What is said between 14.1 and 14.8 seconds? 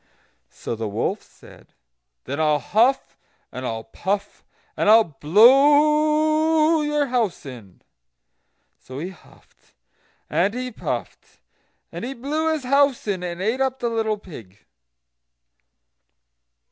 pig.